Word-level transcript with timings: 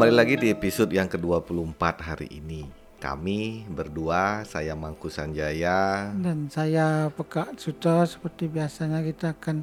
kembali 0.00 0.16
lagi 0.16 0.40
di 0.40 0.48
episode 0.48 0.96
yang 0.96 1.12
ke-24 1.12 1.82
hari 2.00 2.32
ini. 2.32 2.64
Kami 2.96 3.68
berdua, 3.68 4.48
saya 4.48 4.72
Mangku 4.72 5.12
Sanjaya. 5.12 6.08
Dan 6.16 6.48
saya 6.48 7.12
Pekak 7.12 7.60
Suto, 7.60 8.00
seperti 8.08 8.48
biasanya 8.48 9.04
kita 9.04 9.36
akan 9.36 9.60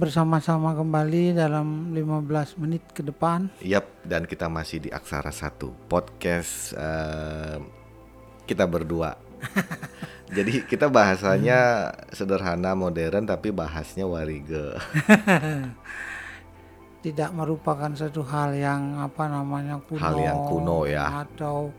bersama-sama 0.00 0.72
kembali 0.72 1.36
dalam 1.36 1.92
15 1.92 2.56
menit 2.56 2.88
ke 2.88 3.04
depan. 3.04 3.52
Yap, 3.60 3.84
dan 4.00 4.24
kita 4.24 4.48
masih 4.48 4.80
di 4.80 4.88
Aksara 4.88 5.28
1, 5.28 5.52
podcast 5.92 6.72
eh, 6.80 7.60
kita 8.48 8.64
berdua. 8.64 9.20
Jadi 10.40 10.64
kita 10.64 10.88
bahasanya 10.88 11.92
sederhana, 12.16 12.72
modern, 12.72 13.28
tapi 13.28 13.52
bahasnya 13.52 14.08
warige. 14.08 14.72
Tidak 17.00 17.32
merupakan 17.32 17.88
satu 17.96 18.20
hal 18.28 18.52
yang 18.52 19.00
apa 19.00 19.24
namanya 19.24 19.80
kuno. 19.80 20.00
Hal 20.00 20.16
yang 20.20 20.38
kuno, 20.44 20.84
ya. 20.84 21.24
Atau 21.24 21.72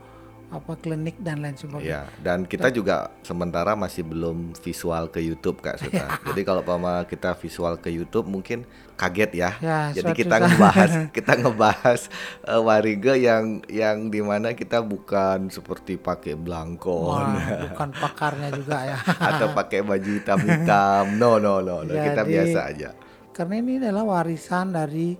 apa 0.52 0.76
klinik 0.76 1.16
dan 1.16 1.40
lain 1.40 1.56
Ya, 1.56 1.60
sebagainya. 1.64 2.02
dan 2.20 2.44
kita 2.44 2.68
juga 2.68 3.08
sementara 3.24 3.72
masih 3.72 4.04
belum 4.04 4.52
visual 4.60 5.08
ke 5.08 5.16
YouTube 5.24 5.64
Kak 5.64 5.80
Suta. 5.80 6.20
Jadi 6.28 6.44
kalau 6.44 6.60
pama 6.60 7.08
kita 7.08 7.32
visual 7.40 7.80
ke 7.80 7.88
YouTube 7.88 8.28
mungkin 8.28 8.68
kaget 9.00 9.32
ya. 9.32 9.50
Ya, 9.64 9.80
Jadi 9.96 10.12
kita 10.12 10.36
saat. 10.36 10.52
ngebahas 10.52 10.90
kita 11.16 11.32
ngebahas 11.40 12.00
eh, 12.44 12.60
warige 12.60 13.16
yang 13.16 13.64
yang 13.64 14.12
di 14.12 14.20
mana 14.20 14.52
kita 14.52 14.84
bukan 14.84 15.48
seperti 15.48 15.96
pakai 15.96 16.36
belangkon 16.36 17.16
Wah, 17.16 17.72
bukan 17.72 17.88
pakarnya 17.96 18.52
juga 18.52 18.76
ya. 18.84 18.98
atau 19.32 19.56
pakai 19.56 19.80
baju 19.80 20.10
hitam-hitam. 20.20 21.16
No 21.16 21.40
no 21.40 21.64
no, 21.64 21.80
no. 21.80 21.96
kita 21.96 22.22
Jadi, 22.22 22.28
biasa 22.28 22.60
aja. 22.68 22.90
Karena 23.32 23.54
ini 23.58 23.80
adalah 23.80 24.04
warisan 24.04 24.76
dari 24.76 25.16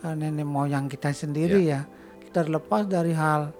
eh, 0.00 0.14
nenek 0.16 0.48
moyang 0.48 0.88
kita 0.88 1.12
sendiri 1.12 1.60
ya. 1.68 1.84
Kita 2.20 2.44
terlepas 2.44 2.88
dari 2.88 3.12
hal 3.12 3.52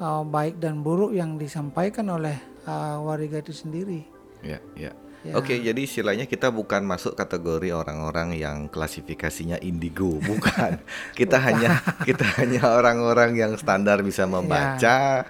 eh, 0.00 0.22
baik 0.24 0.56
dan 0.58 0.80
buruk 0.80 1.12
yang 1.12 1.36
disampaikan 1.36 2.08
oleh 2.08 2.36
eh, 2.64 2.96
warga 2.98 3.38
itu 3.44 3.52
sendiri. 3.52 4.00
Ya, 4.40 4.60
ya. 4.76 4.92
Ya. 5.24 5.40
Oke, 5.40 5.56
jadi 5.56 5.80
istilahnya 5.80 6.28
kita 6.28 6.52
bukan 6.52 6.84
masuk 6.84 7.16
kategori 7.16 7.72
orang-orang 7.72 8.36
yang 8.36 8.68
klasifikasinya 8.68 9.56
indigo, 9.64 10.20
bukan. 10.28 10.84
Kita 11.16 11.40
hanya 11.40 11.80
kita 12.04 12.28
hanya 12.36 12.68
orang-orang 12.76 13.32
yang 13.32 13.56
standar 13.56 14.04
bisa 14.04 14.28
membaca, 14.28 15.24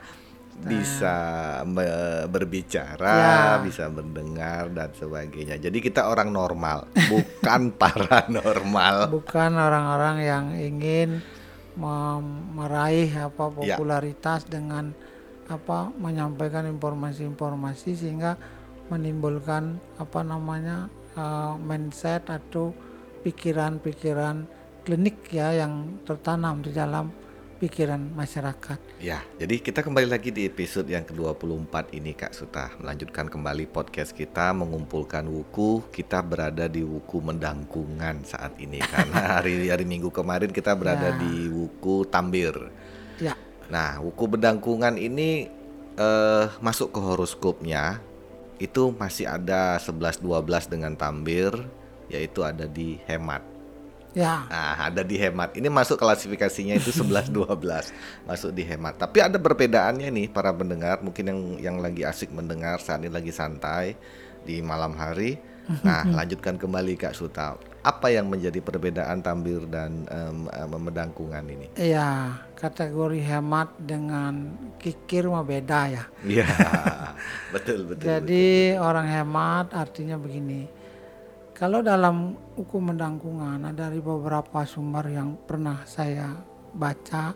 bisa 0.55 1.17
me- 1.67 2.25
berbicara, 2.31 3.17
Ya. 3.19 3.43
bisa 3.59 3.91
mendengar 3.91 4.71
dan 4.71 4.95
sebagainya. 4.95 5.59
Jadi 5.59 5.83
kita 5.83 6.07
orang 6.07 6.31
normal, 6.31 6.87
bukan 6.95 7.75
paranormal. 7.81 9.11
Bukan 9.11 9.51
orang-orang 9.51 10.17
yang 10.23 10.45
ingin 10.55 11.19
meraih 12.55 13.11
apa 13.19 13.51
Ya. 13.61 13.75
popularitas 13.75 14.47
dengan 14.47 14.95
apa 15.45 15.93
menyampaikan 15.93 16.65
informasi-informasi 16.65 17.99
sehingga 17.99 18.39
menimbulkan 18.89 19.77
apa 19.99 20.21
namanya 20.23 20.87
eh, 21.15 21.55
mindset 21.59 22.31
atau 22.31 22.73
pikiran-pikiran 23.23 24.47
klinik 24.85 25.17
ya 25.29 25.53
yang 25.53 26.01
tertanam 26.05 26.61
di 26.61 26.71
dalam 26.71 27.09
pikiran 27.55 28.03
masyarakat. 28.13 28.77
Ya, 28.99 29.23
jadi 29.39 29.63
kita 29.63 29.81
kembali 29.81 30.11
lagi 30.11 30.35
di 30.35 30.45
episode 30.45 30.91
yang 30.91 31.07
ke-24 31.07 31.95
ini 31.95 32.11
Kak 32.13 32.35
Suta. 32.35 32.75
Melanjutkan 32.83 33.31
kembali 33.31 33.71
podcast 33.71 34.11
kita 34.11 34.51
mengumpulkan 34.51 35.23
wuku. 35.25 35.87
Kita 35.89 36.19
berada 36.21 36.67
di 36.67 36.83
wuku 36.83 37.23
mendangkungan 37.23 38.27
saat 38.27 38.59
ini 38.59 38.83
Karena 38.93 39.39
hari 39.39 39.71
hari 39.71 39.87
Minggu 39.87 40.11
kemarin 40.11 40.51
kita 40.51 40.75
berada 40.75 41.15
Ya. 41.15 41.19
di 41.21 41.47
wuku 41.49 42.03
Tambir. 42.11 42.55
Ya, 43.23 43.39
Nah, 43.71 44.03
wuku 44.03 44.35
mendangkungan 44.35 44.99
ini 44.99 45.47
eh, 45.95 46.47
masuk 46.59 46.91
ke 46.91 47.01
horoskopnya 47.01 48.03
Itu 48.59 48.91
masih 48.93 49.31
ada 49.31 49.79
11-12 49.79 50.27
dengan 50.67 50.93
Tambir 50.99 51.55
Yaitu 52.11 52.43
ada 52.43 52.67
di 52.67 52.99
hemat 53.07 53.54
ya, 54.15 54.47
Nah, 54.47 54.89
ada 54.89 55.03
di 55.03 55.19
hemat. 55.19 55.59
Ini 55.59 55.67
masuk 55.69 55.99
klasifikasinya 55.99 56.79
itu 56.79 56.95
11 56.95 57.29
12. 57.29 57.91
Masuk 58.31 58.51
di 58.55 58.63
hemat. 58.63 58.97
Tapi 58.97 59.19
ada 59.21 59.37
perbedaannya 59.37 60.09
nih 60.09 60.27
para 60.31 60.55
pendengar, 60.55 61.03
mungkin 61.03 61.25
yang 61.27 61.41
yang 61.59 61.77
lagi 61.83 62.07
asik 62.07 62.31
mendengar 62.31 62.79
saat 62.79 63.03
ini 63.03 63.11
lagi 63.11 63.35
santai 63.35 63.99
di 64.47 64.63
malam 64.63 64.95
hari. 64.95 65.37
Nah, 65.83 66.05
lanjutkan 66.23 66.61
kembali 66.61 66.95
Kak 66.95 67.17
Suta. 67.17 67.59
Apa 67.85 68.09
yang 68.09 68.33
menjadi 68.33 68.65
perbedaan 68.65 69.21
tambir 69.21 69.61
dan 69.69 70.09
em, 70.09 70.49
em, 70.49 70.73
medangkungan 70.73 71.45
ini? 71.45 71.69
ya 71.77 72.33
kategori 72.57 73.21
hemat 73.21 73.77
dengan 73.77 74.57
kikir 74.81 75.29
mah 75.29 75.45
beda 75.45 75.81
ya. 75.93 76.05
Iya. 76.25 76.49
betul 77.55 77.85
betul. 77.85 78.09
Jadi 78.09 78.73
orang 78.81 79.05
hemat 79.05 79.77
artinya 79.77 80.17
begini. 80.17 80.84
Kalau 81.55 81.87
dalam 81.87 82.35
hukum 82.59 82.91
mendangkungan 82.91 83.63
ada 83.63 83.87
dari 83.87 84.03
beberapa 84.03 84.67
sumber 84.67 85.07
yang 85.07 85.39
pernah 85.47 85.87
saya 85.87 86.35
baca, 86.75 87.31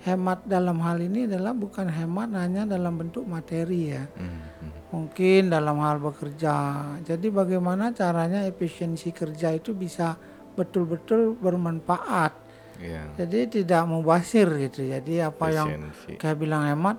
hemat 0.00 0.48
dalam 0.48 0.80
hal 0.80 0.96
ini 0.96 1.28
adalah 1.28 1.52
bukan 1.52 1.92
hemat 1.92 2.32
hanya 2.40 2.64
dalam 2.64 2.96
bentuk 2.96 3.28
materi 3.28 3.92
ya. 3.92 4.08
Hmm, 4.16 4.40
hmm. 4.64 4.70
Mungkin 4.96 5.52
dalam 5.52 5.76
hal 5.84 6.00
bekerja. 6.00 6.56
Jadi 7.04 7.28
bagaimana 7.28 7.92
caranya 7.92 8.48
efisiensi 8.48 9.12
kerja 9.12 9.52
itu 9.52 9.76
bisa 9.76 10.16
betul-betul 10.56 11.36
bermanfaat. 11.36 12.32
Iya. 12.80 13.12
Jadi 13.20 13.60
tidak 13.60 13.84
mubasir 13.84 14.48
gitu. 14.56 14.88
Jadi 14.88 15.20
apa 15.20 15.52
yang 15.52 15.68
Efisiensi. 15.68 16.16
kayak 16.16 16.38
bilang 16.40 16.64
hemat 16.64 16.96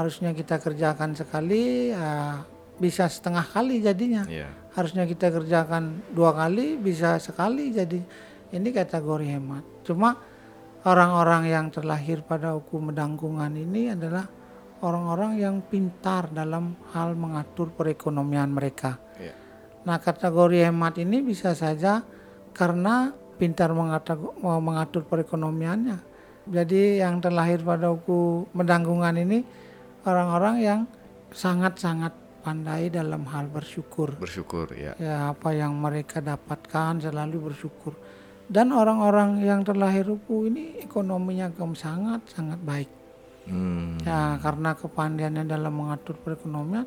harusnya 0.00 0.32
kita 0.32 0.56
kerjakan 0.56 1.12
sekali 1.12 1.92
ya, 1.92 2.40
bisa 2.80 3.04
setengah 3.04 3.44
kali 3.44 3.84
jadinya 3.84 4.24
Iya. 4.24 4.48
Harusnya 4.74 5.04
kita 5.06 5.34
kerjakan 5.34 6.02
dua 6.14 6.34
kali 6.34 6.78
bisa 6.78 7.18
sekali 7.18 7.74
jadi 7.74 7.98
ini 8.54 8.68
kategori 8.70 9.26
hemat 9.26 9.64
cuma 9.82 10.14
orang-orang 10.86 11.50
yang 11.50 11.66
terlahir 11.68 12.22
pada 12.22 12.54
hukum 12.56 12.90
mendangkungan 12.90 13.52
ini 13.54 13.92
adalah 13.92 14.24
orang-orang 14.80 15.36
yang 15.36 15.56
pintar 15.60 16.30
dalam 16.32 16.78
hal 16.94 17.12
mengatur 17.18 17.68
perekonomian 17.74 18.48
mereka 18.48 18.96
Iya. 19.20 19.34
Nah, 19.84 19.96
kategori 20.00 20.68
hemat 20.68 21.00
ini 21.00 21.24
bisa 21.24 21.56
saja 21.56 22.04
karena 22.52 23.12
pintar 23.40 23.72
mengatur, 23.72 24.36
mengatur 24.40 25.08
perekonomiannya. 25.08 25.98
Jadi 26.50 27.00
yang 27.00 27.20
terlahir 27.20 27.64
pada 27.64 27.92
hukum 27.92 28.48
mendangkungan 28.52 29.16
ini 29.16 29.44
orang-orang 30.04 30.56
yang 30.60 30.80
sangat-sangat 31.32 32.12
pandai 32.40 32.88
dalam 32.88 33.28
hal 33.28 33.46
bersyukur. 33.52 34.16
Bersyukur 34.16 34.72
ya. 34.72 34.96
Ya, 34.96 35.30
apa 35.30 35.52
yang 35.52 35.76
mereka 35.76 36.24
dapatkan 36.24 37.04
selalu 37.04 37.52
bersyukur. 37.52 37.94
Dan 38.50 38.74
orang-orang 38.74 39.46
yang 39.46 39.62
terlahir 39.62 40.10
hukum 40.10 40.50
ini 40.50 40.82
ekonominya 40.82 41.52
gem 41.54 41.76
sangat 41.78 42.26
sangat 42.34 42.58
baik. 42.64 42.90
Hmm. 43.46 44.00
Ya, 44.02 44.40
karena 44.42 44.74
kepandaiannya 44.74 45.44
dalam 45.46 45.70
mengatur 45.70 46.18
perekonomian, 46.18 46.84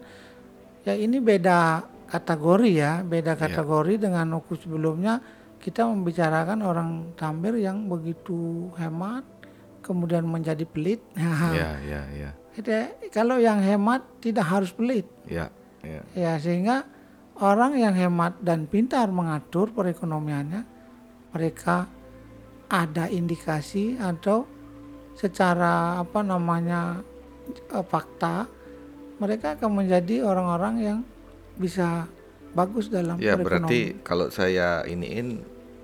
ya 0.83 0.93
ini 0.97 1.23
beda 1.23 1.87
kategori 2.11 2.71
ya, 2.73 2.99
beda 3.01 3.39
kategori 3.39 4.03
dengan 4.03 4.37
hukum 4.37 4.59
sebelumnya 4.59 5.23
kita 5.63 5.87
membicarakan 5.87 6.59
orang 6.59 6.89
Tambir 7.15 7.55
yang 7.55 7.87
begitu 7.87 8.67
hemat, 8.75 9.23
kemudian 9.79 10.27
menjadi 10.27 10.67
pelit. 10.67 10.99
Ya, 11.55 11.79
ya, 11.79 12.01
ya. 12.11 12.31
Jadi, 12.53 13.09
kalau 13.09 13.41
yang 13.41 13.57
hemat 13.59 14.05
tidak 14.21 14.45
harus 14.45 14.69
pelit, 14.69 15.09
Ya, 15.25 15.49
ya. 15.81 16.01
ya 16.13 16.33
sehingga 16.37 16.85
orang 17.41 17.73
yang 17.75 17.93
hemat 17.93 18.37
dan 18.39 18.69
pintar 18.69 19.09
mengatur 19.09 19.73
perekonomiannya, 19.73 20.61
mereka 21.33 21.89
ada 22.69 23.09
indikasi 23.09 23.97
atau 23.97 24.45
secara 25.13 26.01
apa 26.01 26.21
namanya 26.21 27.01
eh, 27.69 27.85
fakta 27.85 28.45
mereka 29.17 29.53
akan 29.53 29.81
menjadi 29.85 30.25
orang-orang 30.25 30.75
yang 30.81 30.99
bisa 31.53 32.09
bagus 32.53 32.89
dalam 32.89 33.17
Ya 33.17 33.33
perekonomian. 33.33 33.45
berarti 33.45 33.81
kalau 34.01 34.29
saya 34.29 34.81
iniin 34.85 35.41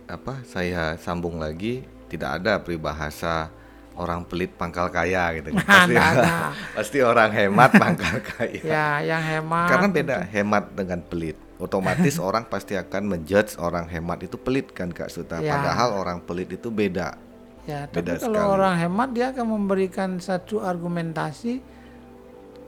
apa 0.09 0.41
saya 0.45 0.97
sambung 0.97 1.37
lagi 1.37 1.85
tidak 2.09 2.41
ada 2.41 2.57
peribahasa 2.57 3.53
orang 3.99 4.23
pelit 4.23 4.55
pangkal 4.55 4.87
kaya 4.87 5.35
gitu 5.35 5.51
kan. 5.51 5.59
Pasti, 5.67 5.91
Nggak 5.91 6.07
ada. 6.15 6.35
pasti 6.71 6.97
orang 7.03 7.29
hemat 7.29 7.69
pangkal 7.75 8.15
kaya. 8.31 8.61
ya 8.63 8.87
yang 9.03 9.19
hemat 9.21 9.67
Karena 9.67 9.87
beda 9.87 10.17
hemat 10.25 10.63
dengan 10.71 10.99
pelit. 11.03 11.35
Otomatis 11.59 12.15
orang 12.23 12.47
pasti 12.47 12.73
akan 12.73 13.03
menjudge 13.05 13.59
orang 13.59 13.85
hemat 13.85 14.23
itu 14.23 14.39
pelit 14.39 14.71
kan 14.71 14.87
Kak 14.89 15.11
Suta. 15.11 15.37
Ya. 15.37 15.53
Padahal 15.53 15.93
orang 15.93 16.23
pelit 16.23 16.47
itu 16.49 16.71
beda. 16.71 17.19
ya 17.67 17.85
tapi 17.85 18.01
beda 18.01 18.17
kalau 18.17 18.39
sekali. 18.39 18.55
orang 18.55 18.75
hemat 18.79 19.09
dia 19.11 19.25
akan 19.29 19.45
memberikan 19.45 20.09
satu 20.17 20.63
argumentasi 20.63 21.59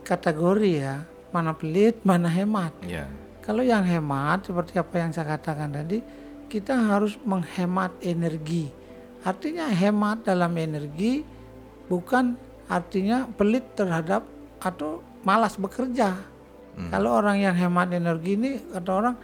kategori 0.02 0.72
ya 0.78 0.96
mana 1.30 1.56
pelit 1.56 2.02
mana 2.02 2.28
hemat 2.28 2.74
Ya. 2.84 3.08
Kalau 3.40 3.66
yang 3.66 3.82
hemat 3.82 4.46
seperti 4.46 4.78
apa 4.78 5.02
yang 5.02 5.10
saya 5.10 5.34
katakan 5.34 5.74
tadi, 5.74 5.98
kita 6.46 6.78
harus 6.78 7.18
menghemat 7.26 7.90
energi. 7.98 8.70
Artinya 9.22 9.70
hemat 9.70 10.26
dalam 10.26 10.50
energi 10.58 11.22
bukan 11.86 12.34
artinya 12.66 13.28
pelit 13.38 13.62
terhadap 13.78 14.26
atau 14.58 15.02
malas 15.22 15.54
bekerja. 15.54 16.18
Hmm. 16.72 16.90
Kalau 16.90 17.20
orang 17.20 17.38
yang 17.38 17.54
hemat 17.54 17.92
energi 17.92 18.34
ini 18.34 18.50
kata 18.72 18.90
orang 18.90 19.14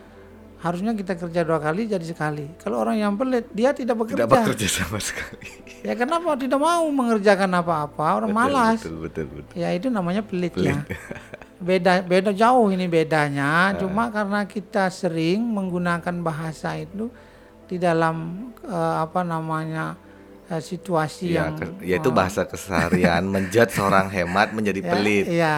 harusnya 0.59 0.91
kita 0.91 1.15
kerja 1.15 1.47
dua 1.47 1.63
kali 1.63 1.87
jadi 1.87 2.03
sekali. 2.03 2.51
Kalau 2.59 2.83
orang 2.83 2.99
yang 2.99 3.15
pelit 3.15 3.47
dia 3.55 3.71
tidak 3.71 3.95
bekerja. 4.05 4.27
Tidak 4.27 4.31
bekerja 4.31 4.67
sama 4.69 4.99
sekali. 4.99 5.49
Ya 5.87 5.95
kenapa 5.95 6.35
tidak 6.35 6.59
mau 6.59 6.83
mengerjakan 6.91 7.51
apa-apa? 7.63 8.07
Orang 8.23 8.31
Betul, 8.35 8.43
malas. 8.43 8.79
Betul 8.83 8.97
betul 9.07 9.27
betul. 9.31 9.55
Ya 9.55 9.69
itu 9.71 9.87
namanya 9.89 10.23
pelit, 10.27 10.53
Pelit. 10.55 10.67
ya. 10.75 10.83
Beda 11.59 12.03
beda 12.03 12.31
jauh 12.35 12.71
ini 12.75 12.87
bedanya. 12.91 13.75
Cuma 13.79 14.11
karena 14.11 14.47
kita 14.47 14.91
sering 14.91 15.43
menggunakan 15.43 16.15
bahasa 16.23 16.75
itu 16.75 17.11
di 17.69 17.77
dalam 17.77 18.49
eh, 18.65 18.97
apa 18.99 19.21
namanya 19.23 19.93
eh, 20.49 20.59
situasi 20.59 21.31
Ya, 21.31 21.47
yang 21.47 21.61
ke- 21.61 21.85
yaitu 21.85 22.09
bahasa 22.09 22.49
keseharian 22.49 23.29
menjudge 23.35 23.77
seorang 23.77 24.09
hemat 24.09 24.57
menjadi 24.57 24.81
ya, 24.81 24.91
pelit. 24.91 25.25
ya. 25.29 25.57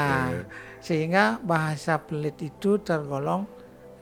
Sehingga 0.80 1.38
bahasa 1.40 1.96
pelit 1.96 2.34
itu 2.40 2.80
tergolong 2.80 3.46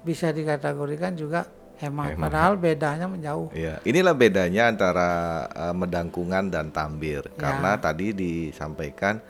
bisa 0.01 0.33
dikategorikan 0.33 1.13
juga 1.13 1.45
hemat. 1.79 2.15
Hemat. 2.17 2.23
Padahal 2.25 2.55
bedanya 2.57 3.05
menjauh. 3.05 3.53
Iya, 3.53 3.83
inilah 3.85 4.15
bedanya 4.17 4.73
antara 4.73 5.09
eh, 5.53 5.75
medangkungan 5.77 6.49
dan 6.49 6.73
tambir. 6.73 7.29
Ya. 7.29 7.37
Karena 7.37 7.77
tadi 7.77 8.17
disampaikan 8.17 9.21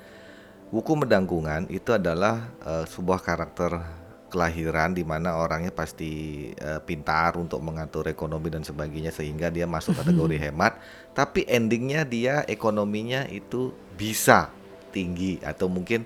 buku 0.68 0.92
medangkungan 0.94 1.66
itu 1.68 1.90
adalah 1.90 2.52
eh, 2.62 2.84
sebuah 2.86 3.18
karakter 3.18 3.97
kelahiran 4.28 4.92
di 4.92 5.02
mana 5.02 5.36
orangnya 5.36 5.72
pasti 5.72 6.10
eh, 6.52 6.80
pintar 6.84 7.34
untuk 7.36 7.58
mengatur 7.60 8.06
ekonomi 8.06 8.48
dan 8.48 8.62
sebagainya 8.62 9.10
sehingga 9.10 9.48
dia 9.48 9.64
masuk 9.64 9.96
kategori 9.96 10.36
hemat. 10.38 10.76
Tapi 11.12 11.48
endingnya 11.48 12.04
dia 12.04 12.44
ekonominya 12.44 13.26
itu 13.26 13.72
bisa 13.96 14.52
tinggi 14.88 15.40
atau 15.42 15.66
mungkin 15.66 16.04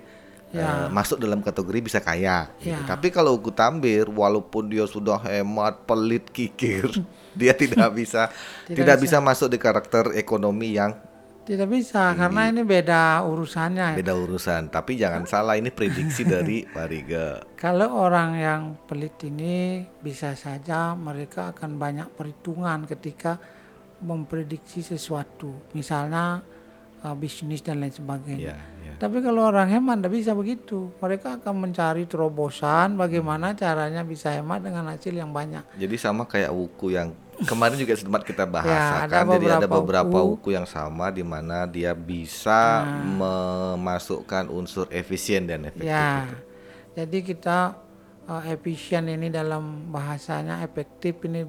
Ya. 0.53 0.85
eh, 0.85 0.87
masuk 0.93 1.17
dalam 1.17 1.41
kategori 1.41 1.81
bisa 1.81 1.97
kaya. 1.97 2.45
gitu. 2.61 2.77
Ya. 2.77 2.85
Tapi 2.85 3.09
kalau 3.09 3.33
buku 3.41 3.49
tambir, 3.49 4.05
walaupun 4.05 4.69
dia 4.69 4.85
sudah 4.85 5.17
hemat, 5.17 5.81
pelit, 5.89 6.29
kikir, 6.29 6.93
dia 7.33 7.57
tidak 7.57 7.89
bisa 7.89 8.29
Tidak 8.69 8.77
tidak, 8.77 8.97
bisa. 9.01 9.17
masuk 9.17 9.49
di 9.49 9.57
karakter 9.57 10.13
ekonomi 10.13 10.77
yang 10.77 10.93
Tidak 11.43 11.67
bisa 11.67 12.15
karena 12.15 12.47
ini 12.47 12.63
beda 12.63 13.19
urusannya. 13.27 13.99
beda 13.99 14.15
urusan. 14.15 14.71
Tapi 14.71 14.95
jangan 14.95 15.27
salah, 15.27 15.59
ini 15.59 15.75
prediksi 15.75 16.23
dari 16.33 16.63
Pak 16.63 16.87
Riga. 16.87 17.27
Kalau 17.59 17.99
orang 17.99 18.39
yang 18.39 18.61
pelit 18.87 19.19
ini 19.27 19.83
bisa 19.99 20.39
saja 20.39 20.95
mereka 20.95 21.51
akan 21.51 21.75
banyak 21.75 22.07
perhitungan 22.15 22.87
ketika 22.87 23.35
memprediksi 24.03 24.83
sesuatu, 24.83 25.71
misalnya 25.75 26.39
uh, 27.03 27.13
bisnis 27.13 27.59
dan 27.59 27.79
lain 27.79 27.91
sebagainya. 27.91 28.51
Ya, 28.51 28.57
ya. 28.81 28.93
Tapi 28.97 29.19
kalau 29.19 29.43
orang 29.45 29.67
hemat 29.67 29.99
tidak 29.99 30.13
bisa 30.13 30.31
begitu. 30.31 30.87
Mereka 30.97 31.39
akan 31.39 31.53
mencari 31.59 32.03
terobosan 32.03 32.95
bagaimana 32.95 33.51
caranya 33.53 34.01
bisa 34.01 34.31
hemat 34.31 34.63
dengan 34.63 34.87
hasil 34.87 35.11
yang 35.11 35.29
banyak. 35.29 35.63
Jadi 35.75 35.95
sama 35.95 36.23
kayak 36.23 36.49
wuku 36.49 36.91
yang 36.91 37.11
kemarin 37.43 37.75
juga 37.75 37.93
sempat 37.93 38.23
kita 38.23 38.45
Ya, 38.47 38.51
bahasakan. 38.53 39.23
ada 39.25 39.33
Jadi 39.35 39.47
ada 39.49 39.67
beberapa 39.67 40.17
wuku. 40.23 40.39
wuku 40.39 40.49
yang 40.53 40.63
sama 40.63 41.09
di 41.09 41.21
mana 41.21 41.65
dia 41.65 41.91
bisa 41.91 42.85
Nah. 42.85 43.03
memasukkan 43.75 44.47
unsur 44.47 44.87
efisien 44.89 45.43
dan 45.43 45.65
efektif. 45.65 45.89
Ya, 45.89 46.23
itu. 46.23 46.35
jadi 46.95 47.17
kita 47.25 47.57
uh, 48.25 48.43
efisien 48.45 49.03
ini 49.07 49.27
dalam 49.27 49.89
bahasanya 49.89 50.61
efektif 50.61 51.17
ini 51.25 51.43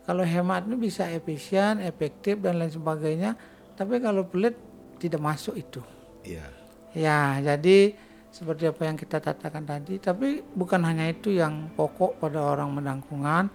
kalau 0.00 0.24
hemat 0.24 0.66
ini 0.66 0.74
bisa 0.80 1.06
efisien, 1.06 1.78
efektif 1.78 2.40
dan 2.40 2.58
lain 2.58 2.72
sebagainya. 2.72 3.36
Tapi 3.76 3.96
kalau 3.96 4.26
pelit 4.26 4.56
tidak 5.00 5.24
masuk 5.24 5.56
itu. 5.56 5.80
Iya. 6.20 6.44
Ya, 6.92 7.40
jadi 7.40 7.96
seperti 8.30 8.70
apa 8.70 8.82
yang 8.86 8.96
kita 9.00 9.18
katakan 9.18 9.64
tadi. 9.66 9.96
Tapi 9.98 10.44
bukan 10.54 10.84
hanya 10.86 11.10
itu 11.10 11.34
yang 11.34 11.72
pokok 11.74 12.20
pada 12.22 12.38
orang 12.44 12.70
mendangkungan. 12.76 13.48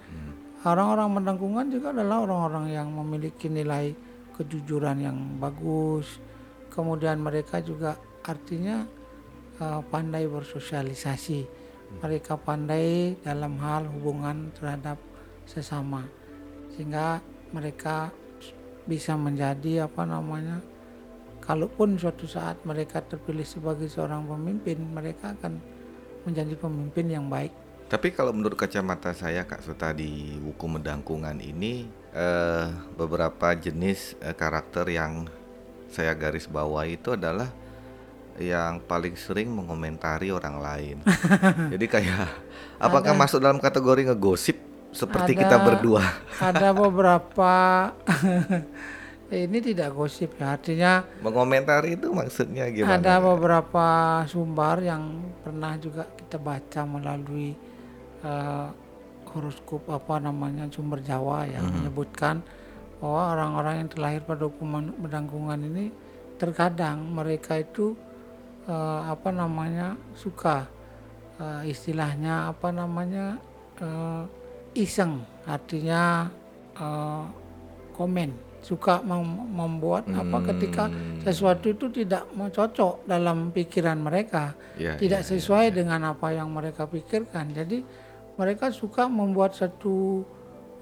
Orang-orang 0.66 1.10
mendangkungan 1.22 1.66
juga 1.70 1.94
adalah 1.94 2.26
orang-orang 2.26 2.74
yang 2.74 2.90
memiliki 2.90 3.48
nilai 3.48 3.94
kejujuran 4.34 4.98
yang 4.98 5.18
bagus. 5.38 6.18
Kemudian 6.74 7.22
mereka 7.22 7.62
juga 7.62 7.96
artinya 8.26 8.84
eh, 9.62 9.82
pandai 9.88 10.26
bersosialisasi. 10.26 11.64
Mereka 12.02 12.42
pandai 12.42 13.16
dalam 13.22 13.56
hal 13.62 13.88
hubungan 13.88 14.52
terhadap 14.58 15.00
sesama. 15.48 16.04
Sehingga 16.74 17.22
mereka 17.54 18.12
bisa 18.90 19.16
menjadi 19.16 19.88
apa 19.88 20.04
namanya 20.04 20.60
kalaupun 21.46 21.96
suatu 21.96 22.26
saat 22.26 22.60
mereka 22.66 23.06
terpilih 23.06 23.46
sebagai 23.46 23.86
seorang 23.86 24.26
pemimpin, 24.26 24.82
mereka 24.82 25.38
akan 25.38 25.62
menjadi 26.26 26.58
pemimpin 26.58 27.06
yang 27.06 27.26
baik. 27.30 27.54
Tapi 27.86 28.10
kalau 28.18 28.34
menurut 28.34 28.58
kacamata 28.58 29.14
saya 29.14 29.46
Kak 29.46 29.62
Suta 29.62 29.94
di 29.94 30.42
buku 30.42 30.66
Medangkungan 30.66 31.38
ini 31.38 31.86
eh, 32.18 32.66
beberapa 32.98 33.54
jenis 33.54 34.18
eh, 34.26 34.34
karakter 34.34 34.90
yang 34.90 35.30
saya 35.94 36.18
garis 36.18 36.50
bawahi 36.50 36.98
itu 36.98 37.14
adalah 37.14 37.54
yang 38.42 38.84
paling 38.84 39.14
sering 39.16 39.54
mengomentari 39.54 40.34
orang 40.34 40.58
lain. 40.60 40.98
Jadi 41.74 41.86
kayak 41.86 42.28
apakah 42.82 43.14
masuk 43.14 43.40
dalam 43.40 43.62
kategori 43.62 44.12
ngegosip 44.12 44.58
seperti 44.90 45.38
kita 45.38 45.62
Ada- 45.62 45.66
berdua? 45.70 46.04
Ada 46.42 46.70
beberapa 46.74 47.54
ini 49.34 49.58
tidak 49.58 49.90
gosip 49.98 50.38
ya, 50.38 50.54
artinya 50.54 51.02
Mengomentari 51.26 51.98
itu 51.98 52.14
maksudnya 52.14 52.70
gimana? 52.70 53.02
ada 53.02 53.14
beberapa 53.18 53.88
sumber 54.30 54.86
yang 54.86 55.18
pernah 55.42 55.74
juga 55.82 56.06
kita 56.14 56.38
baca 56.38 56.82
melalui 56.86 57.58
eh, 58.22 58.68
horoskop 59.34 59.90
apa 59.90 60.22
namanya 60.22 60.70
sumber 60.70 61.02
Jawa 61.02 61.50
yang 61.50 61.66
menyebutkan 61.68 62.46
bahwa 63.02 63.36
orang-orang 63.36 63.74
yang 63.84 63.90
terlahir 63.92 64.22
pada 64.24 64.48
hukuman 64.48 64.94
medangkungan 65.02 65.60
ini 65.60 65.86
terkadang 66.38 67.02
mereka 67.10 67.58
itu 67.58 67.98
eh, 68.70 69.02
apa 69.10 69.34
namanya 69.34 69.98
suka 70.14 70.70
eh, 71.42 71.74
istilahnya 71.74 72.54
apa 72.54 72.70
namanya 72.70 73.42
eh, 73.82 74.24
iseng 74.78 75.26
artinya 75.50 76.30
eh, 76.78 77.26
komen 77.96 78.55
suka 78.66 79.06
mem- 79.06 79.46
membuat 79.54 80.10
apa 80.10 80.42
ketika 80.50 80.90
sesuatu 81.22 81.70
itu 81.70 81.86
tidak 81.94 82.26
mau 82.34 82.50
cocok 82.50 83.06
dalam 83.06 83.54
pikiran 83.54 84.02
mereka 84.02 84.58
Ya, 84.76 84.98
tidak 85.00 85.24
ya, 85.24 85.28
sesuai 85.38 85.72
dengan 85.72 86.18
apa 86.18 86.36
yang 86.36 86.52
mereka 86.52 86.84
pikirkan. 86.84 87.54
Jadi 87.56 87.80
mereka 88.36 88.74
suka 88.74 89.08
membuat 89.08 89.56
satu 89.56 90.26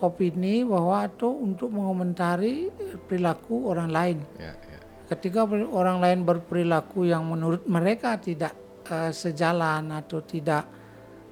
opini 0.02 0.66
bahwa 0.66 1.06
atau 1.06 1.38
untuk 1.38 1.70
mengomentari 1.70 2.74
perilaku 3.06 3.70
orang 3.70 3.90
lain. 3.94 4.18
Ya, 4.42 4.56
ya. 4.56 4.80
ketika 5.14 5.46
orang 5.70 6.02
lain 6.02 6.20
berperilaku 6.26 7.06
yang 7.06 7.30
menurut 7.30 7.68
mereka 7.70 8.18
tidak 8.18 8.58
eh, 8.90 9.14
sejalan 9.14 9.94
atau 9.94 10.20
tidak 10.26 10.66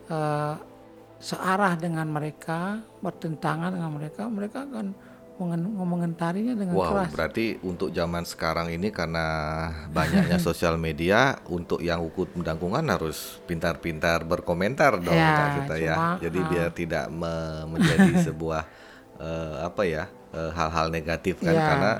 eh, 0.05 0.55
searah 1.22 1.74
dengan 1.77 2.10
mereka, 2.10 2.81
bertentangan 3.01 3.74
dengan 3.74 3.91
mereka, 3.93 4.22
mereka 4.29 4.65
akan 4.65 4.93
mengomentarinya 5.41 6.53
dengan 6.53 6.77
Wow, 6.77 6.91
keras. 7.01 7.10
berarti 7.12 7.57
untuk 7.62 7.89
zaman 7.89 8.21
sekarang 8.24 8.69
ini 8.69 8.93
karena 8.93 9.25
banyaknya 9.89 10.38
sosial 10.48 10.77
media, 10.77 11.41
untuk 11.50 11.81
yang 11.81 12.01
ukut 12.01 12.29
mendangkungan 12.38 12.86
harus 12.86 13.41
pintar-pintar 13.45 14.21
berkomentar 14.21 15.01
dong, 15.01 15.17
Ya, 15.17 15.65
Kak 15.65 15.77
ya. 15.77 15.95
Jadi 16.21 16.39
ah. 16.39 16.48
biar 16.48 16.69
tidak 16.71 17.05
me- 17.10 17.65
menjadi 17.67 18.12
sebuah 18.29 18.63
eh, 19.17 19.55
apa 19.65 19.81
ya 19.83 20.03
eh, 20.31 20.51
hal-hal 20.51 20.89
negatif 20.89 21.41
kan, 21.41 21.53
Ya. 21.53 21.65
karena 21.65 21.91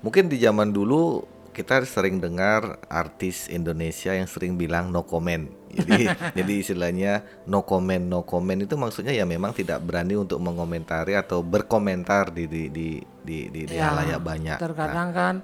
mungkin 0.00 0.30
di 0.30 0.38
zaman 0.38 0.70
dulu 0.70 1.24
kita 1.54 1.86
sering 1.86 2.18
dengar 2.18 2.82
artis 2.90 3.46
Indonesia 3.46 4.10
yang 4.10 4.26
sering 4.26 4.58
bilang 4.58 4.90
no 4.90 5.06
comment. 5.06 5.46
Jadi 5.74 6.06
jadi 6.38 6.52
istilahnya 6.62 7.12
no 7.50 7.66
comment 7.66 7.98
no 7.98 8.22
comment 8.22 8.62
itu 8.62 8.78
maksudnya 8.78 9.10
ya 9.10 9.26
memang 9.26 9.50
tidak 9.50 9.82
berani 9.82 10.14
untuk 10.14 10.38
mengomentari 10.38 11.18
atau 11.18 11.42
berkomentar 11.42 12.30
di 12.30 12.46
di 12.46 12.62
di 12.70 12.88
di 13.26 13.50
di, 13.50 13.60
di 13.66 13.74
Ya, 13.74 13.90
halayak 13.90 14.22
banyak. 14.22 14.58
Terkadang 14.62 15.10
kan 15.10 15.34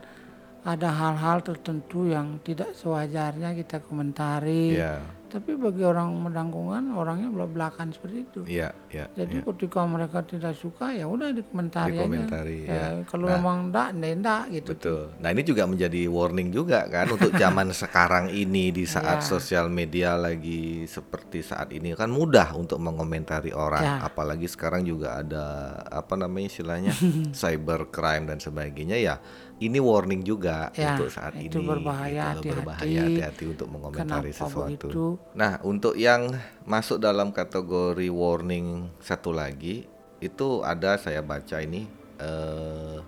ada 0.62 0.88
hal-hal 0.92 1.42
tertentu 1.42 2.06
yang 2.06 2.38
tidak 2.46 2.78
sewajarnya 2.78 3.58
kita 3.58 3.82
komentari. 3.82 4.78
Ya. 4.78 5.02
Tapi 5.30 5.54
bagi 5.54 5.80
orang 5.80 6.10
mendangkungan 6.20 6.90
orangnya 6.90 7.30
belak-belakan 7.30 7.88
seperti 7.90 8.16
itu. 8.20 8.40
Iya, 8.44 8.74
iya. 8.88 9.06
Jadi 9.12 9.38
iya. 9.38 9.46
ketika 9.46 9.80
mereka 9.84 10.18
tidak 10.20 10.52
suka 10.52 10.90
ya 10.90 11.06
udah 11.06 11.30
dikomentari, 11.30 11.94
Dikomentari, 11.94 12.58
aja. 12.64 12.74
ya. 12.74 12.86
kalau 13.04 13.24
Nah. 13.24 13.38
memang 13.38 13.56
enggak, 13.66 13.88
enggak, 13.94 14.42
gitu. 14.50 14.68
Betul. 14.72 15.02
Nah 15.16 15.28
ini 15.28 15.42
juga 15.42 15.62
menjadi 15.64 16.00
warning 16.04 16.50
juga 16.50 16.84
kan 16.84 17.06
untuk 17.08 17.30
zaman 17.32 17.70
sekarang 17.86 18.26
ini 18.28 18.68
di 18.70 18.84
saat 18.84 18.98
Ya. 19.16 19.28
sosial 19.28 19.66
media 19.66 20.14
lagi 20.14 20.82
seperti 20.84 21.40
saat 21.40 21.70
ini 21.70 21.94
kan 21.94 22.08
mudah 22.08 22.52
untuk 22.52 22.76
mengomentari 22.76 23.50
orang. 23.50 23.80
Ya. 23.80 23.96
Apalagi 24.02 24.44
sekarang 24.44 24.82
juga 24.82 25.16
ada 25.16 25.44
apa 25.84 26.14
namanya 26.14 26.48
istilahnya 26.48 26.90
cybercrime 27.32 28.26
dan 28.26 28.38
sebagainya 28.38 28.98
ya. 28.98 29.16
Ini 29.60 29.76
warning 29.76 30.24
juga 30.24 30.72
Ya, 30.72 30.96
untuk 30.96 31.12
saat 31.12 31.36
itu 31.36 31.60
ini. 31.60 31.68
berbahaya, 31.68 32.32
gitu 32.34 32.48
berbahaya 32.50 32.80
hati-hati. 32.80 33.12
hati-hati 33.12 33.44
untuk 33.46 33.68
mengomentari 33.68 34.32
Kenapa 34.32 34.40
sesuatu. 34.48 34.88
begitu? 34.88 35.19
Nah, 35.30 35.62
untuk 35.62 35.94
yang 35.94 36.34
masuk 36.66 36.98
dalam 36.98 37.30
kategori 37.30 38.10
warning 38.10 38.90
satu 38.98 39.30
lagi 39.30 39.86
itu 40.20 40.60
ada 40.66 40.98
saya 40.98 41.22
baca 41.22 41.62
ini 41.62 41.86
eh 42.20 42.98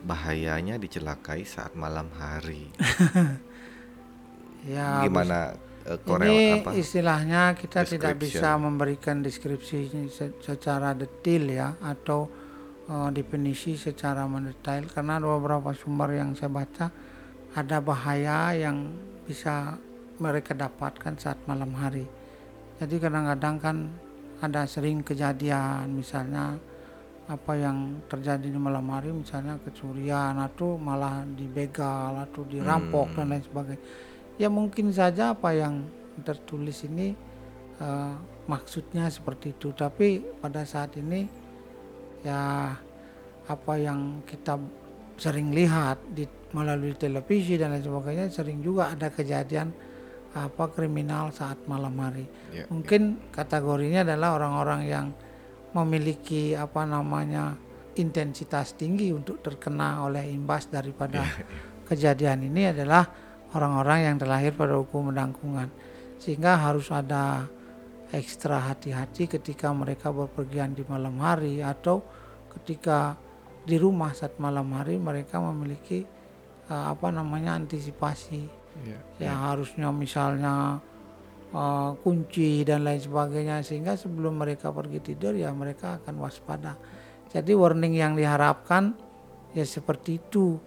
bahayanya 0.00 0.80
dicelakai 0.80 1.44
saat 1.44 1.76
malam 1.76 2.08
hari. 2.16 2.72
Ya, 4.60 5.00
Gimana 5.08 5.56
eh, 5.88 5.96
Korea 6.04 6.28
Ini 6.28 6.60
apa? 6.60 6.70
istilahnya 6.76 7.56
kita 7.56 7.80
tidak 7.88 8.20
bisa 8.20 8.60
memberikan 8.60 9.24
deskripsi 9.24 9.88
se- 10.12 10.36
secara 10.44 10.92
detail 10.92 11.48
ya 11.48 11.68
atau 11.80 12.28
eh, 12.84 13.08
definisi 13.16 13.80
secara 13.80 14.28
mendetail 14.28 14.84
karena 14.92 15.16
ada 15.16 15.32
beberapa 15.32 15.72
sumber 15.72 16.12
yang 16.12 16.36
saya 16.36 16.52
baca 16.52 16.92
ada 17.56 17.78
bahaya 17.80 18.52
yang 18.52 18.92
bisa 19.24 19.80
mereka 20.20 20.52
dapatkan 20.52 21.16
saat 21.16 21.40
malam 21.48 21.72
hari. 21.74 22.04
Jadi 22.76 22.96
kadang-kadang 23.00 23.56
kan 23.60 23.76
ada 24.40 24.64
sering 24.68 25.00
kejadian 25.04 25.96
misalnya 25.96 26.56
apa 27.28 27.52
yang 27.54 28.02
terjadi 28.10 28.48
di 28.50 28.58
malam 28.58 28.90
hari 28.90 29.14
misalnya 29.14 29.60
kecurian 29.62 30.34
atau 30.40 30.74
malah 30.80 31.22
dibegal 31.24 32.18
atau 32.26 32.42
dirampok 32.44 33.16
dan 33.16 33.32
lain 33.32 33.44
sebagainya. 33.44 33.82
Ya 34.40 34.48
mungkin 34.48 34.90
saja 34.90 35.36
apa 35.36 35.52
yang 35.52 35.84
tertulis 36.24 36.84
ini 36.84 37.12
eh, 37.80 38.14
maksudnya 38.48 39.06
seperti 39.12 39.54
itu. 39.56 39.72
Tapi 39.72 40.40
pada 40.40 40.66
saat 40.66 40.96
ini 40.98 41.28
ya 42.26 42.74
apa 43.46 43.74
yang 43.76 44.24
kita 44.26 44.58
sering 45.20 45.52
lihat 45.52 46.00
di 46.10 46.24
melalui 46.50 46.96
televisi 46.98 47.54
dan 47.54 47.76
lain 47.76 47.84
sebagainya 47.84 48.26
sering 48.32 48.58
juga 48.58 48.90
ada 48.90 49.06
kejadian 49.12 49.70
apa 50.30 50.70
kriminal 50.70 51.34
saat 51.34 51.58
malam 51.66 51.94
hari. 51.98 52.26
Ya, 52.54 52.66
mungkin 52.70 53.18
kategorinya 53.34 54.06
adalah 54.06 54.38
orang-orang 54.38 54.80
yang 54.86 55.06
memiliki 55.74 56.54
apa 56.54 56.86
namanya 56.86 57.54
intensitas 57.98 58.74
tinggi 58.78 59.10
untuk 59.10 59.42
terkena 59.42 60.06
oleh 60.06 60.30
imbas 60.30 60.70
daripada 60.70 61.26
kejadian 61.90 62.46
ini 62.46 62.70
adalah 62.70 63.06
orang-orang 63.54 64.06
yang 64.06 64.16
terlahir 64.18 64.54
pada 64.54 64.78
hukum 64.78 65.10
mendangkungan 65.10 65.70
sehingga 66.22 66.58
harus 66.58 66.90
ada 66.94 67.50
ekstra 68.10 68.70
hati-hati 68.70 69.30
ketika 69.30 69.70
mereka 69.70 70.10
berpergian 70.10 70.74
di 70.74 70.82
malam 70.86 71.18
hari 71.22 71.62
atau 71.62 72.02
ketika 72.58 73.14
di 73.62 73.78
rumah 73.78 74.10
saat 74.14 74.38
malam 74.42 74.70
hari 74.74 74.98
mereka 74.98 75.38
memiliki 75.38 76.02
eh, 76.66 76.84
apa 76.90 77.10
namanya 77.14 77.58
antisipasi 77.58 78.59
ya. 78.86 78.98
yang 79.18 79.38
harusnya 79.50 79.88
misalnya 79.92 80.78
uh, 81.54 81.90
kunci 82.00 82.62
dan 82.62 82.86
lain 82.86 83.00
sebagainya 83.02 83.62
sehingga 83.62 83.94
sebelum 83.98 84.38
mereka 84.38 84.70
pergi 84.70 84.98
tidur 85.02 85.34
ya 85.36 85.50
mereka 85.54 86.00
akan 86.02 86.14
waspada. 86.22 86.74
Jadi 87.30 87.54
warning 87.54 87.94
yang 87.94 88.18
diharapkan 88.18 88.94
ya 89.54 89.62
seperti 89.62 90.18
itu. 90.18 90.58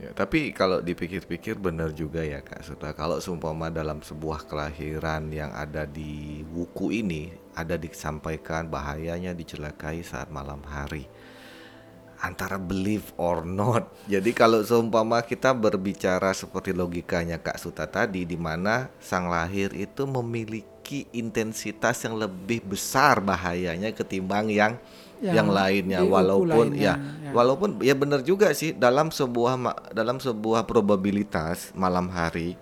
Ya, 0.00 0.16
tapi 0.16 0.48
kalau 0.56 0.80
dipikir-pikir 0.80 1.60
benar 1.60 1.92
juga 1.92 2.24
ya 2.24 2.40
Kak 2.40 2.64
Suta. 2.64 2.96
Kalau 2.96 3.20
seumpama 3.20 3.68
dalam 3.68 4.00
sebuah 4.00 4.48
kelahiran 4.48 5.28
yang 5.28 5.52
ada 5.52 5.84
di 5.84 6.40
buku 6.40 6.88
ini 7.04 7.28
ada 7.52 7.76
disampaikan 7.76 8.72
bahayanya 8.72 9.36
dicelakai 9.36 10.00
saat 10.00 10.32
malam 10.32 10.64
hari. 10.64 11.04
Antara 12.20 12.60
believe 12.60 13.16
or 13.16 13.48
not. 13.48 13.88
Jadi 14.12 14.36
kalau 14.36 14.60
seumpama 14.60 15.24
kita 15.24 15.56
berbicara 15.56 16.36
seperti 16.36 16.76
logikanya 16.76 17.40
Kak 17.40 17.56
Suta 17.56 17.88
tadi 17.88 18.28
di 18.28 18.36
mana 18.36 18.92
sang 19.00 19.32
lahir 19.32 19.72
itu 19.72 20.04
memiliki 20.04 21.08
intensitas 21.16 22.04
yang 22.04 22.20
lebih 22.20 22.60
besar 22.64 23.24
bahayanya 23.24 23.90
ketimbang 23.96 24.52
yang 24.52 24.76
Yang 25.20 25.36
yang, 25.36 25.48
lainnya 25.52 25.98
walaupun 26.00 26.72
lainnya, 26.72 26.96
ya 26.96 27.28
ya. 27.28 27.30
walaupun 27.36 27.68
ya 27.84 27.92
benar 27.92 28.24
juga 28.24 28.56
sih 28.56 28.72
dalam 28.72 29.12
sebuah 29.12 29.60
dalam 29.92 30.16
sebuah 30.16 30.64
probabilitas 30.64 31.76
malam 31.76 32.08
hari 32.08 32.56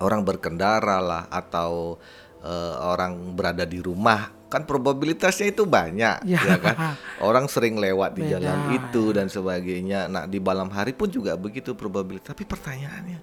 orang 0.00 0.24
berkendara 0.24 0.96
lah 1.04 1.28
atau 1.28 2.00
eh, 2.40 2.74
orang 2.80 3.36
berada 3.36 3.68
di 3.68 3.84
rumah 3.84 4.39
kan 4.50 4.62
probabilitasnya 4.62 5.48
itu 5.48 5.62
banyak 5.62 6.26
Ya. 6.26 6.42
ya 6.42 6.56
kan 6.58 6.76
orang 7.20 7.46
sering 7.46 7.78
lewat 7.78 8.12
di 8.12 8.22
Beda, 8.22 8.36
jalan 8.36 8.58
itu 8.74 9.02
dan 9.10 9.26
sebagainya 9.26 10.04
nah 10.04 10.26
di 10.26 10.36
malam 10.36 10.66
hari 10.68 10.90
pun 10.90 11.06
juga 11.06 11.32
begitu 11.34 11.72
probabilitas 11.72 12.26
tapi 12.28 12.42
pertanyaannya 12.42 13.22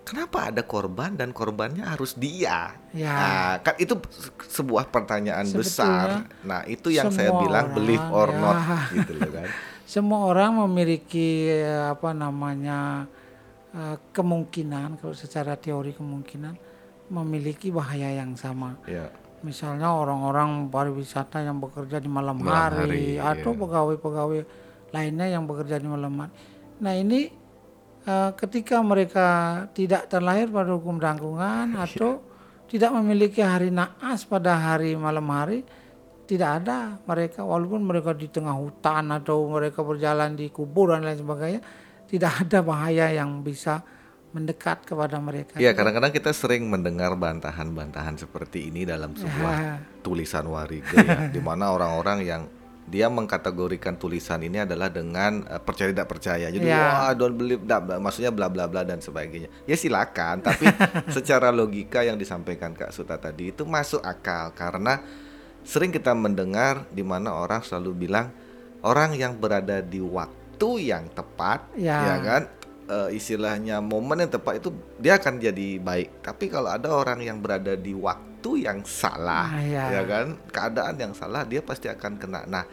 kenapa 0.00 0.48
ada 0.48 0.62
korban 0.62 1.12
dan 1.12 1.30
korbannya 1.30 1.82
harus 1.82 2.14
dia 2.14 2.70
Ya. 2.90 3.10
Nah, 3.10 3.54
kan 3.60 3.74
itu 3.76 3.98
se- 4.06 4.30
sebuah 4.54 4.86
pertanyaan 4.86 5.42
Sebetulnya 5.42 5.66
besar 5.66 6.06
nah 6.40 6.62
itu 6.64 6.88
yang 6.88 7.10
saya 7.10 7.34
bilang 7.34 7.74
believe 7.74 8.06
or 8.06 8.30
orang, 8.30 8.38
not 8.38 8.56
ya. 8.56 8.78
gitu 8.94 9.12
loh 9.14 9.30
kan 9.32 9.50
Semua 9.84 10.24
orang 10.24 10.64
memiliki 10.64 11.44
eh, 11.46 11.90
apa 11.90 12.14
namanya 12.14 13.04
eh, 13.70 13.96
kemungkinan 14.10 14.96
kalau 14.96 15.12
secara 15.12 15.54
teori 15.54 15.92
kemungkinan 15.92 16.54
memiliki 17.06 17.68
bahaya 17.68 18.08
yang 18.14 18.32
sama. 18.32 18.80
ya 18.86 19.10
Misalnya 19.44 19.92
orang-orang 19.92 20.72
pariwisata 20.72 21.44
yang 21.44 21.60
bekerja 21.60 22.00
di 22.00 22.08
malam, 22.08 22.40
Malam 22.40 22.48
hari, 22.48 22.80
hari, 22.80 23.06
atau 23.20 23.52
iya. 23.52 23.60
pegawai-pegawai 23.60 24.40
lainnya 24.96 25.26
yang 25.28 25.44
bekerja 25.44 25.76
di 25.76 25.84
malam 25.84 26.16
hari. 26.16 26.32
Nah 26.80 26.92
ini 26.96 27.28
eh, 28.08 28.30
ketika 28.40 28.80
mereka 28.80 29.28
tidak 29.76 30.08
terlahir 30.08 30.48
pada 30.48 30.72
hukum 30.72 30.96
tanggungan 30.96 31.76
atau 31.76 32.24
tidak 32.72 32.90
memiliki 32.96 33.44
hari 33.44 33.68
naas 33.68 34.24
pada 34.24 34.56
hari 34.56 34.96
malam 34.96 35.28
hari, 35.28 35.60
tidak 36.24 36.64
ada 36.64 36.96
mereka 37.04 37.44
walaupun 37.44 37.84
mereka 37.84 38.16
di 38.16 38.32
tengah 38.32 38.56
hutan 38.56 39.12
atau 39.12 39.44
mereka 39.52 39.84
berjalan 39.84 40.32
di 40.32 40.48
kubur 40.48 40.96
dan 40.96 41.04
lain 41.04 41.20
sebagainya, 41.20 41.60
tidak 42.08 42.48
ada 42.48 42.64
bahaya 42.64 43.12
yang 43.12 43.44
bisa 43.44 43.84
mendekat 44.34 44.82
kepada 44.82 45.16
mereka. 45.16 45.54
Iya, 45.56 45.70
kadang-kadang 45.72 46.10
kita 46.10 46.34
sering 46.34 46.66
mendengar 46.66 47.14
bantahan-bantahan 47.14 48.18
seperti 48.18 48.68
ini 48.68 48.82
dalam 48.82 49.14
sebuah 49.14 49.54
Ya. 49.54 49.74
tulisan 50.02 50.44
Wariga 50.44 50.98
ya, 50.98 51.18
di 51.34 51.38
mana 51.38 51.70
orang-orang 51.70 52.18
yang 52.20 52.42
dia 52.84 53.08
mengkategorikan 53.08 53.96
tulisan 53.96 54.42
ini 54.42 54.60
adalah 54.60 54.90
dengan 54.90 55.46
eh, 55.46 55.56
percaya 55.56 55.88
tidak 55.88 56.10
percaya. 56.10 56.50
Jadi 56.50 56.66
Ya. 56.66 57.06
wah 57.06 57.14
don't 57.14 57.32
believe 57.32 57.62
that, 57.64 57.80
maksudnya 57.96 58.28
bla 58.28 58.50
bla 58.50 58.66
bla 58.66 58.82
dan 58.82 58.98
sebagainya. 58.98 59.48
Ya 59.64 59.78
silakan, 59.78 60.42
tapi 60.42 60.66
secara 61.16 61.48
logika 61.48 62.02
yang 62.02 62.18
disampaikan 62.18 62.74
Kak 62.74 62.90
Suta 62.90 63.14
tadi 63.16 63.54
itu 63.54 63.62
masuk 63.62 64.02
akal 64.02 64.50
karena 64.52 64.98
sering 65.62 65.88
kita 65.88 66.12
mendengar 66.12 66.84
di 66.90 67.00
mana 67.00 67.32
orang 67.32 67.62
selalu 67.62 68.04
bilang 68.04 68.28
orang 68.84 69.14
yang 69.14 69.32
berada 69.32 69.80
di 69.80 70.02
waktu 70.02 70.34
yang 70.84 71.08
tepat 71.08 71.64
Ya. 71.72 72.02
ya 72.04 72.16
kan 72.20 72.42
eh, 72.84 73.10
istilahnya 73.12 73.80
momen 73.80 74.24
yang 74.24 74.32
tepat 74.32 74.60
itu 74.60 74.68
dia 74.96 75.16
akan 75.16 75.40
jadi 75.40 75.78
baik. 75.78 76.20
Tapi 76.20 76.44
kalau 76.48 76.68
ada 76.68 76.92
orang 76.92 77.20
yang 77.20 77.40
berada 77.40 77.74
di 77.74 77.92
waktu 77.92 78.68
yang 78.68 78.84
salah, 78.84 79.48
Ah, 79.50 79.62
ya. 79.64 79.84
ya 79.88 80.02
kan, 80.04 80.26
keadaan 80.52 80.94
yang 81.00 81.12
salah 81.16 81.42
dia 81.42 81.64
pasti 81.64 81.88
akan 81.88 82.20
kena. 82.20 82.44
Nah, 82.44 82.64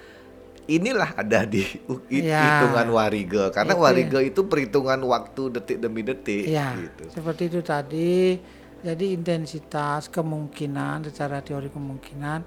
inilah 0.68 1.16
ada 1.16 1.44
di 1.44 1.64
Ya. 2.12 2.44
hitungan 2.62 2.88
wariga 2.92 3.50
karena 3.50 3.74
Itu 3.76 3.82
wariga 3.82 4.20
itu 4.20 4.42
perhitungan 4.46 5.00
waktu 5.04 5.42
detik 5.52 5.78
demi 5.80 6.04
detik 6.04 6.44
Ya, 6.48 6.76
gitu. 6.76 7.08
seperti 7.12 7.48
itu 7.48 7.60
tadi. 7.64 8.40
Jadi 8.82 9.14
intensitas 9.14 10.10
kemungkinan 10.10 11.06
secara 11.06 11.40
teori 11.40 11.70
kemungkinan 11.70 12.40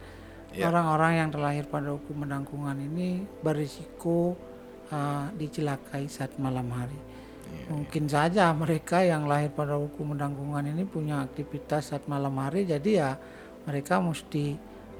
Ya. 0.52 0.66
orang-orang 0.66 1.18
yang 1.18 1.28
terlahir 1.30 1.66
pada 1.66 1.90
hukum 1.90 2.26
mendangkungan 2.26 2.75
ini 2.78 3.23
berisiko 3.42 4.35
uh, 4.90 5.26
dicelakai 5.35 6.06
saat 6.06 6.35
malam 6.38 6.71
hari. 6.71 7.13
Iya, 7.55 7.67
Mungkin 7.71 8.05
saja 8.07 8.51
mereka 8.51 9.01
yang 9.01 9.25
lahir 9.25 9.49
pada 9.49 9.79
hukum 9.79 10.13
mendangkungan 10.13 10.67
ini 10.67 10.83
punya 10.83 11.23
aktivitas 11.23 11.95
saat 11.95 12.05
malam 12.05 12.35
hari, 12.37 12.67
jadi 12.67 12.91
ya 12.91 13.11
mereka 13.65 14.03
mesti 14.03 14.59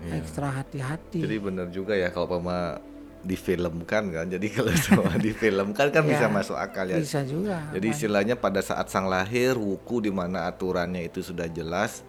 ekstra 0.09 0.55
hati-hati. 0.55 1.21
Iya. 1.21 1.25
Jadi 1.27 1.37
benar 1.39 1.67
juga 1.69 1.93
ya 1.95 2.09
kalau 2.09 2.31
pama 2.31 2.79
difilmkan 3.25 4.05
kan. 4.13 4.27
Jadi 4.29 4.47
kalau 4.53 4.71
semua 4.85 5.17
difilmkan 5.17 5.89
kan 5.91 6.03
Ya, 6.05 6.11
bisa 6.13 6.27
masuk 6.29 6.55
akal 6.55 6.87
ya. 6.87 7.01
Bisa 7.01 7.25
juga. 7.25 7.73
Jadi 7.73 7.87
istilahnya 7.91 8.37
pada 8.37 8.61
saat 8.61 8.87
sang 8.87 9.09
lahir 9.09 9.57
wuku 9.57 10.05
di 10.05 10.13
mana 10.13 10.47
aturannya 10.47 11.03
itu 11.03 11.21
sudah 11.21 11.49
jelas 11.49 12.05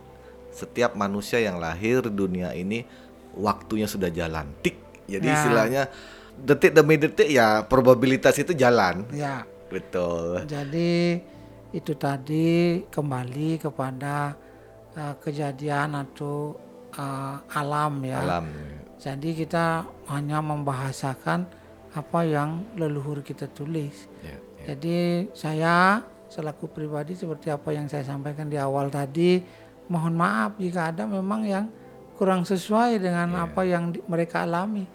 setiap 0.51 0.95
manusia 0.95 1.39
yang 1.39 1.59
lahir 1.59 2.07
dunia 2.07 2.51
ini 2.51 2.87
waktunya 3.35 3.87
sudah 3.87 4.07
jalan 4.07 4.47
tik 4.63 4.79
jadi 5.03 5.27
Ya. 5.27 5.35
istilahnya 5.35 5.81
detik 6.39 6.71
demi 6.71 6.95
detik 6.95 7.27
ya 7.27 7.59
probabilitas 7.67 8.39
itu 8.39 8.55
jalan 8.55 9.03
Ya, 9.11 9.43
betul 9.67 10.45
jadi 10.45 11.19
itu 11.75 11.91
tadi 11.99 12.79
kembali 12.87 13.59
kepada 13.59 14.31
eh, 14.95 15.13
kejadian 15.19 15.99
atau 16.07 16.55
eh, 16.95 17.35
alam 17.51 17.93
ya. 18.05 18.21
alam 18.23 18.47
Jadi 18.95 19.35
kita 19.37 19.83
hanya 20.09 20.39
membahasakan 20.39 21.45
apa 21.93 22.19
yang 22.25 22.63
leluhur 22.79 23.21
kita 23.21 23.45
tulis. 23.51 24.07
ya, 24.23 24.33
ya. 24.33 24.73
Jadi 24.73 25.29
saya 25.35 25.99
selaku 26.31 26.71
pribadi 26.71 27.13
seperti 27.13 27.51
apa 27.51 27.69
yang 27.75 27.85
saya 27.91 28.07
sampaikan 28.07 28.47
di 28.49 28.57
awal 28.57 28.87
tadi, 28.89 29.43
mohon 29.91 30.15
maaf 30.15 30.57
jika 30.57 30.89
ada 30.95 31.05
memang 31.05 31.43
yang 31.45 31.65
kurang 32.15 32.47
sesuai 32.47 32.97
dengan 32.97 33.35
apa 33.35 33.61
yang 33.67 33.91
di- 33.93 34.01
mereka 34.07 34.47
alami. 34.47 34.87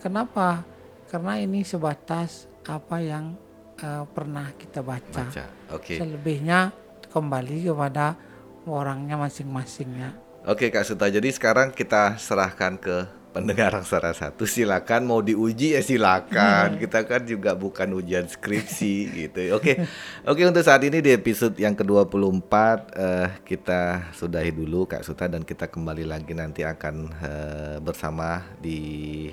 Kenapa? 0.00 0.64
Karena 1.12 1.38
ini 1.38 1.62
sebatas 1.62 2.48
apa 2.64 2.98
yang 2.98 3.36
eh, 3.80 4.04
pernah 4.10 4.52
kita 4.54 4.80
baca. 4.84 5.24
baca 5.26 5.44
oke 5.74 5.94
Selebihnya 5.98 6.70
kembali 7.14 7.70
kepada 7.70 8.18
orangnya 8.66 9.20
masing-masing 9.20 9.90
ya. 9.94 10.10
Oke 10.44 10.68
Kak 10.68 10.84
Suta, 10.84 11.08
jadi 11.08 11.24
sekarang 11.32 11.72
kita 11.72 12.20
serahkan 12.20 12.76
ke 12.76 13.08
pendengar 13.32 13.72
aksara 13.80 14.12
satu. 14.12 14.44
Silakan 14.44 15.08
mau 15.08 15.24
diuji 15.24 15.72
ya 15.72 15.80
silakan. 15.80 16.76
Kita 16.76 17.08
kan 17.08 17.24
juga 17.24 17.56
bukan 17.56 17.96
ujian 17.96 18.28
skripsi 18.28 18.94
gitu. 19.24 19.56
Oke, 19.56 19.82
oke 20.22 20.42
untuk 20.44 20.60
saat 20.60 20.84
ini 20.84 21.00
di 21.00 21.16
episode 21.16 21.56
yang 21.56 21.72
ke-24 21.72 22.54
eh, 22.92 23.28
kita 23.42 24.12
sudahi 24.12 24.52
dulu 24.52 24.84
Kak 24.84 25.02
Suta 25.02 25.32
dan 25.32 25.42
kita 25.42 25.66
kembali 25.72 26.04
lagi 26.04 26.36
nanti 26.36 26.60
akan 26.60 26.94
eh, 27.24 27.76
bersama 27.80 28.44
di 28.60 28.78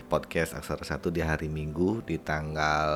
podcast 0.08 0.58
aksara 0.58 0.88
satu 0.88 1.12
di 1.12 1.20
hari 1.20 1.52
Minggu 1.52 2.08
di 2.08 2.16
tanggal 2.24 2.90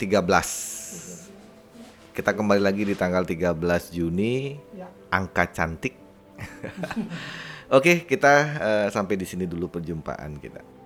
13. 0.00 2.16
Kita 2.16 2.32
kembali 2.32 2.64
lagi 2.64 2.88
di 2.88 2.96
tanggal 2.96 3.28
13 3.28 3.92
Juni 3.92 4.56
Ya. 4.72 4.88
angka 5.12 5.44
cantik. 5.52 5.92
Oke, 7.76 8.08
kita 8.08 8.32
eh, 8.56 8.88
sampai 8.88 9.20
di 9.20 9.28
sini 9.28 9.44
dulu 9.44 9.68
perjumpaan 9.68 10.40
kita. 10.40 10.79